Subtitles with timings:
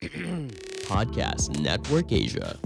[0.90, 2.58] Podcast Network Asia.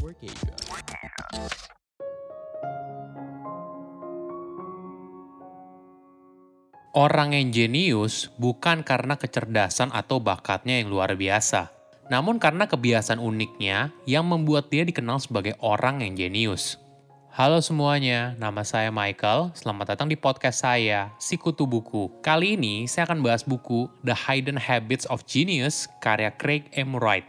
[6.94, 11.68] Orang yang jenius bukan karena kecerdasan atau bakatnya yang luar biasa,
[12.08, 16.83] namun karena kebiasaan uniknya yang membuat dia dikenal sebagai orang yang jenius.
[17.34, 19.50] Halo semuanya, nama saya Michael.
[19.58, 22.06] Selamat datang di podcast saya, Sikutu Buku.
[22.22, 26.94] Kali ini saya akan bahas buku The Hidden Habits of Genius karya Craig M.
[26.94, 27.26] Wright.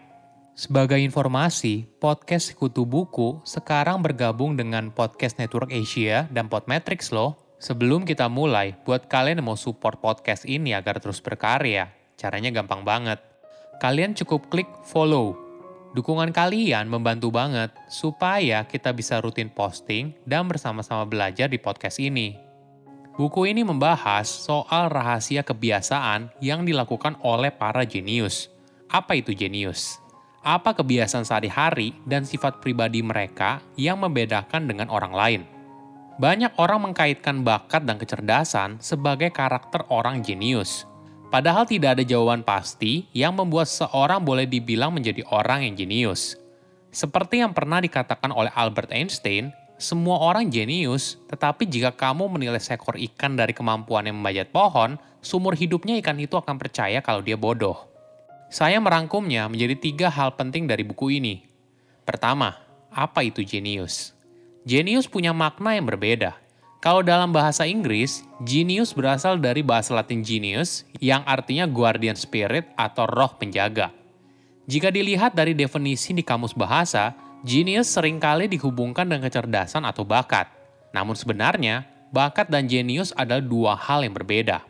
[0.54, 7.58] Sebagai informasi, podcast Sikutu Buku sekarang bergabung dengan Podcast Network Asia dan Podmetrics loh.
[7.58, 12.86] Sebelum kita mulai, buat kalian yang mau support podcast ini agar terus berkarya, caranya gampang
[12.86, 13.18] banget.
[13.82, 15.45] Kalian cukup klik follow.
[15.96, 22.36] Dukungan kalian membantu banget supaya kita bisa rutin posting dan bersama-sama belajar di podcast ini.
[23.16, 28.52] Buku ini membahas soal rahasia kebiasaan yang dilakukan oleh para jenius.
[28.92, 30.04] Apa itu jenius?
[30.44, 35.42] Apa kebiasaan sehari-hari dan sifat pribadi mereka yang membedakan dengan orang lain?
[36.20, 40.84] Banyak orang mengkaitkan bakat dan kecerdasan sebagai karakter orang jenius.
[41.36, 46.40] Padahal tidak ada jawaban pasti yang membuat seorang boleh dibilang menjadi orang yang jenius.
[46.96, 52.96] Seperti yang pernah dikatakan oleh Albert Einstein, semua orang jenius, tetapi jika kamu menilai seekor
[52.96, 57.84] ikan dari kemampuannya memanjat pohon, sumur hidupnya ikan itu akan percaya kalau dia bodoh.
[58.48, 61.44] Saya merangkumnya menjadi tiga hal penting dari buku ini.
[62.08, 62.56] Pertama,
[62.88, 64.16] apa itu jenius?
[64.64, 66.45] Genius punya makna yang berbeda.
[66.86, 73.10] Kalau dalam bahasa Inggris, genius berasal dari bahasa Latin genius yang artinya guardian spirit atau
[73.10, 73.90] roh penjaga.
[74.70, 80.46] Jika dilihat dari definisi di kamus bahasa, genius sering kali dihubungkan dengan kecerdasan atau bakat.
[80.94, 84.62] Namun sebenarnya, bakat dan genius adalah dua hal yang berbeda.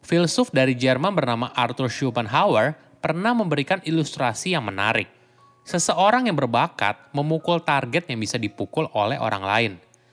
[0.00, 5.12] Filsuf dari Jerman bernama Arthur Schopenhauer pernah memberikan ilustrasi yang menarik–
[5.62, 9.72] Seseorang yang berbakat memukul target yang bisa dipukul oleh orang lain.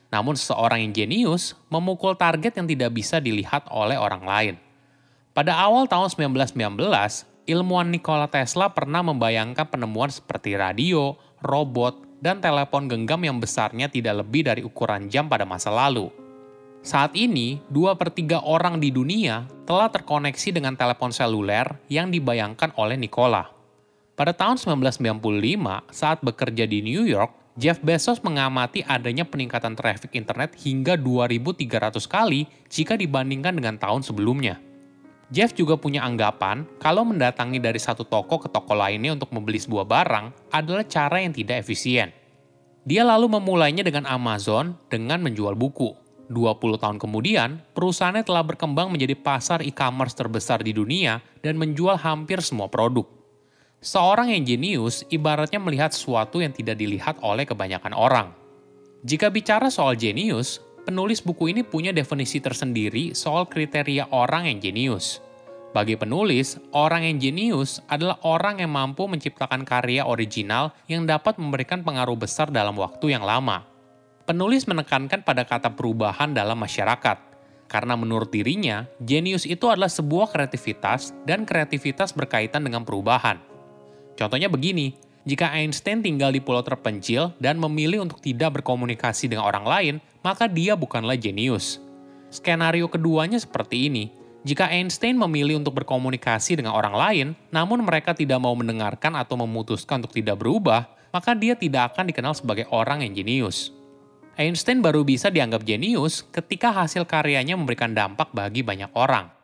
[0.09, 4.55] Namun seseorang yang jenius memukul target yang tidak bisa dilihat oleh orang lain.
[5.33, 6.57] Pada awal tahun 1919,
[7.45, 11.13] ilmuwan Nikola Tesla pernah membayangkan penemuan seperti radio,
[11.45, 16.11] robot, dan telepon genggam yang besarnya tidak lebih dari ukuran jam pada masa lalu.
[16.79, 22.71] Saat ini, dua per tiga orang di dunia telah terkoneksi dengan telepon seluler yang dibayangkan
[22.79, 23.51] oleh Nikola.
[24.15, 30.53] Pada tahun 1995, saat bekerja di New York, Jeff Bezos mengamati adanya peningkatan traffic internet
[30.59, 34.61] hingga 2.300 kali jika dibandingkan dengan tahun sebelumnya.
[35.29, 39.85] Jeff juga punya anggapan kalau mendatangi dari satu toko ke toko lainnya untuk membeli sebuah
[39.85, 42.09] barang adalah cara yang tidak efisien.
[42.81, 45.93] Dia lalu memulainya dengan Amazon dengan menjual buku.
[46.29, 52.41] 20 tahun kemudian, perusahaannya telah berkembang menjadi pasar e-commerce terbesar di dunia dan menjual hampir
[52.45, 53.18] semua produk.
[53.79, 58.35] Seorang yang jenius ibaratnya melihat sesuatu yang tidak dilihat oleh kebanyakan orang.
[59.07, 65.23] Jika bicara soal jenius, penulis buku ini punya definisi tersendiri soal kriteria orang yang jenius.
[65.71, 71.79] Bagi penulis, orang yang jenius adalah orang yang mampu menciptakan karya original yang dapat memberikan
[71.79, 73.63] pengaruh besar dalam waktu yang lama.
[74.27, 77.17] Penulis menekankan pada kata perubahan dalam masyarakat,
[77.71, 83.48] karena menurut dirinya, jenius itu adalah sebuah kreativitas dan kreativitas berkaitan dengan perubahan.
[84.19, 84.91] Contohnya begini,
[85.23, 90.51] jika Einstein tinggal di pulau terpencil dan memilih untuk tidak berkomunikasi dengan orang lain, maka
[90.51, 91.79] dia bukanlah jenius.
[92.27, 94.11] Skenario keduanya seperti ini.
[94.43, 100.03] Jika Einstein memilih untuk berkomunikasi dengan orang lain, namun mereka tidak mau mendengarkan atau memutuskan
[100.03, 103.71] untuk tidak berubah, maka dia tidak akan dikenal sebagai orang yang jenius.
[104.39, 109.38] Einstein baru bisa dianggap jenius ketika hasil karyanya memberikan dampak bagi banyak orang.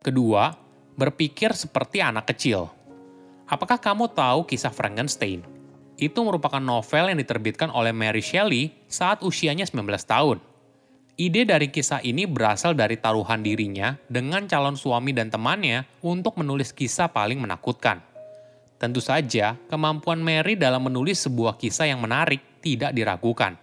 [0.00, 0.48] Kedua,
[0.96, 2.72] berpikir seperti anak kecil.
[3.44, 5.44] Apakah kamu tahu kisah Frankenstein?
[6.00, 10.40] Itu merupakan novel yang diterbitkan oleh Mary Shelley saat usianya 19 tahun.
[11.20, 16.72] Ide dari kisah ini berasal dari taruhan dirinya dengan calon suami dan temannya untuk menulis
[16.72, 18.00] kisah paling menakutkan.
[18.80, 23.60] Tentu saja, kemampuan Mary dalam menulis sebuah kisah yang menarik tidak diragukan.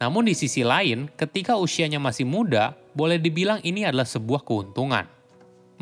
[0.00, 5.13] Namun di sisi lain, ketika usianya masih muda, boleh dibilang ini adalah sebuah keuntungan.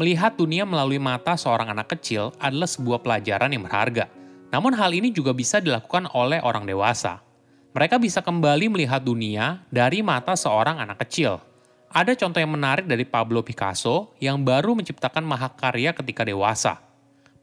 [0.02, 4.10] Melihat dunia melalui mata seorang anak kecil adalah sebuah pelajaran yang berharga.
[4.50, 7.22] Namun hal ini juga bisa dilakukan oleh orang dewasa.
[7.70, 11.38] Mereka bisa kembali melihat dunia dari mata seorang anak kecil.
[11.87, 16.82] Ada contoh yang menarik dari Pablo Picasso yang baru menciptakan mahakarya ketika dewasa.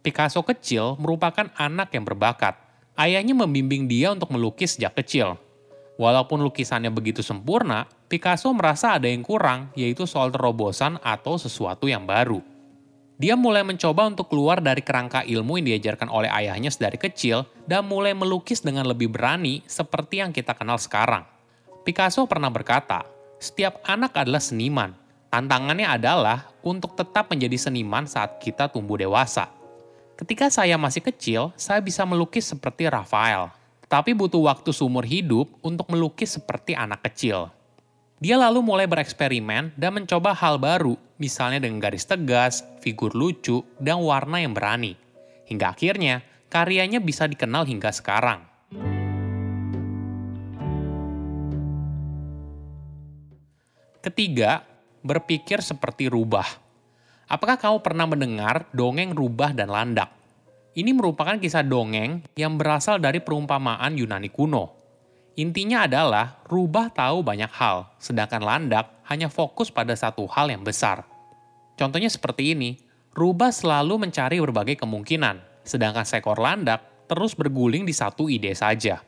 [0.04, 2.60] Picasso kecil merupakan anak yang berbakat.
[3.00, 5.40] Ayahnya membimbing dia untuk melukis sejak kecil.
[6.00, 12.08] Walaupun lukisannya begitu sempurna, Picasso merasa ada yang kurang, yaitu soal terobosan atau sesuatu yang
[12.08, 12.40] baru.
[13.20, 17.84] Dia mulai mencoba untuk keluar dari kerangka ilmu yang diajarkan oleh ayahnya sedari kecil dan
[17.84, 21.28] mulai melukis dengan lebih berani seperti yang kita kenal sekarang.
[21.84, 23.04] Picasso pernah berkata,
[23.36, 24.96] setiap anak adalah seniman.
[25.28, 29.52] Tantangannya adalah untuk tetap menjadi seniman saat kita tumbuh dewasa.
[30.16, 33.52] Ketika saya masih kecil, saya bisa melukis seperti Rafael,
[33.90, 37.50] tapi butuh waktu seumur hidup untuk melukis seperti anak kecil.
[38.22, 43.98] Dia lalu mulai bereksperimen dan mencoba hal baru, misalnya dengan garis tegas, figur lucu, dan
[44.06, 44.94] warna yang berani.
[45.50, 46.22] Hingga akhirnya,
[46.54, 48.46] karyanya bisa dikenal hingga sekarang.
[54.06, 54.62] Ketiga,
[55.02, 56.46] berpikir seperti rubah.
[57.26, 60.19] Apakah kamu pernah mendengar dongeng rubah dan landak?
[60.80, 64.80] Ini merupakan kisah dongeng yang berasal dari perumpamaan Yunani kuno
[65.40, 71.08] Intinya adalah rubah tahu banyak hal, sedangkan landak hanya fokus pada satu hal yang besar.
[71.80, 72.76] Contohnya seperti ini,
[73.16, 79.00] rubah selalu mencari berbagai kemungkinan, sedangkan seekor landak terus berguling di satu ide saja.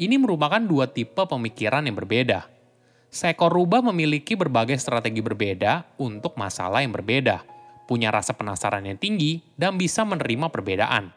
[0.00, 2.48] Ini merupakan dua tipe pemikiran yang berbeda.
[3.12, 7.44] Seekor rubah memiliki berbagai strategi berbeda untuk masalah yang berbeda,
[7.86, 11.14] punya rasa penasaran yang tinggi, dan bisa menerima perbedaan.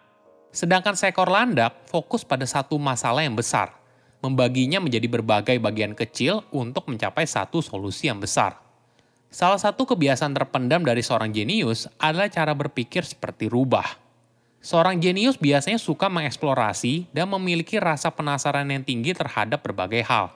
[0.50, 3.74] Sedangkan seekor landak fokus pada satu masalah yang besar,
[4.22, 8.58] membaginya menjadi berbagai bagian kecil untuk mencapai satu solusi yang besar.
[9.30, 13.86] Salah satu kebiasaan terpendam dari seorang jenius adalah cara berpikir seperti rubah.
[14.60, 20.34] Seorang jenius biasanya suka mengeksplorasi dan memiliki rasa penasaran yang tinggi terhadap berbagai hal.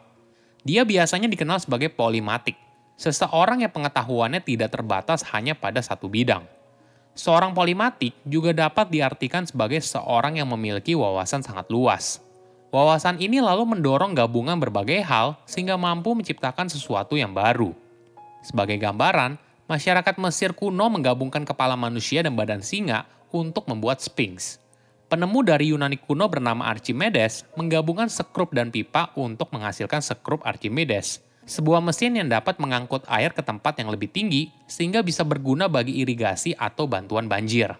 [0.63, 2.55] Dia biasanya dikenal sebagai polimatik,
[2.97, 6.45] seseorang yang pengetahuannya tidak terbatas hanya pada satu bidang.
[7.13, 12.17] Seorang polimatik juga dapat diartikan sebagai seorang yang memiliki wawasan sangat luas.
[12.73, 17.69] Wawasan ini lalu mendorong gabungan berbagai hal sehingga mampu menciptakan sesuatu yang baru.
[18.41, 19.37] Sebagai gambaran,
[19.69, 24.57] masyarakat Mesir kuno menggabungkan kepala manusia dan badan singa untuk membuat Sphinx.
[25.05, 31.83] Penemu dari Yunani kuno bernama Archimedes menggabungkan sekrup dan pipa untuk menghasilkan sekrup Archimedes, sebuah
[31.83, 36.55] mesin yang dapat mengangkut air ke tempat yang lebih tinggi sehingga bisa berguna bagi irigasi
[36.55, 37.75] atau bantuan banjir.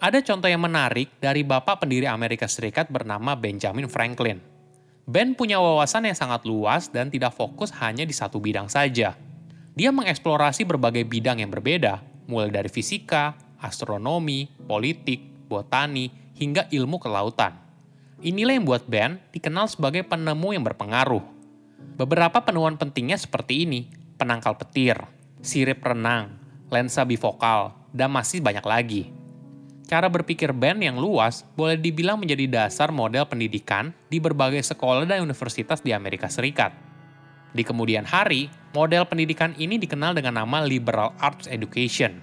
[0.00, 4.42] Ada contoh yang menarik dari bapak pendiri Amerika Serikat bernama Benjamin Franklin.
[5.04, 9.16] Ben punya wawasan yang sangat luas dan tidak fokus hanya di satu bidang saja.
[9.74, 17.58] Dia mengeksplorasi berbagai bidang yang berbeda, mulai dari fisika, astronomi, politik, botani, hingga ilmu kelautan.
[18.24, 21.33] Inilah yang membuat Ben dikenal sebagai penemu yang berpengaruh.
[21.94, 23.86] Beberapa penemuan pentingnya seperti ini,
[24.18, 24.98] penangkal petir,
[25.44, 26.34] sirip renang,
[26.72, 29.02] lensa bifokal, dan masih banyak lagi.
[29.84, 35.20] Cara berpikir Ben yang luas boleh dibilang menjadi dasar model pendidikan di berbagai sekolah dan
[35.20, 36.72] universitas di Amerika Serikat.
[37.54, 42.18] Di kemudian hari, model pendidikan ini dikenal dengan nama Liberal Arts Education.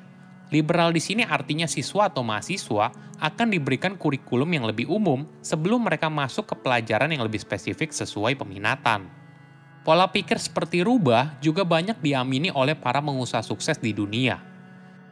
[0.52, 2.92] Liberal di sini artinya siswa atau mahasiswa
[3.22, 8.36] akan diberikan kurikulum yang lebih umum sebelum mereka masuk ke pelajaran yang lebih spesifik sesuai
[8.36, 9.21] peminatan.
[9.82, 14.38] Pola pikir seperti rubah juga banyak diamini oleh para pengusaha sukses di dunia–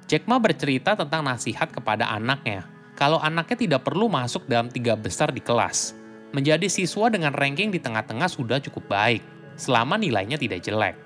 [0.09, 2.65] Jack Ma bercerita tentang nasihat kepada anaknya,
[2.97, 5.93] kalau anaknya tidak perlu masuk dalam tiga besar di kelas.
[6.33, 9.21] Menjadi siswa dengan ranking di tengah-tengah sudah cukup baik,
[9.53, 10.97] selama nilainya tidak jelek.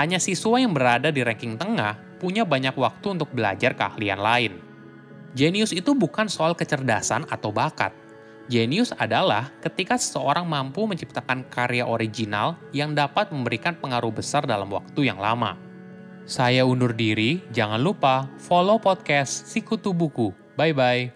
[0.00, 4.52] Hanya siswa yang berada di ranking tengah punya banyak waktu untuk belajar keahlian lain.
[5.36, 7.92] Genius itu bukan soal kecerdasan atau bakat.
[8.46, 15.10] Genius adalah ketika seseorang mampu menciptakan karya original yang dapat memberikan pengaruh besar dalam waktu
[15.10, 15.58] yang lama.
[16.26, 20.30] Saya undur diri, jangan lupa follow podcast Sikutu Buku.
[20.54, 21.10] Bye-bye.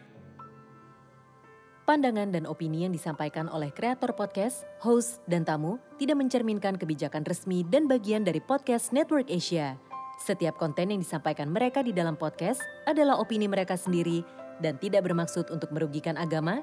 [1.87, 7.67] Pandangan dan opini yang disampaikan oleh kreator podcast, host, dan tamu tidak mencerminkan kebijakan resmi
[7.67, 9.75] dan bagian dari podcast Network Asia.
[10.23, 14.23] Setiap konten yang disampaikan mereka di dalam podcast adalah opini mereka sendiri
[14.63, 16.63] dan tidak bermaksud untuk merugikan agama,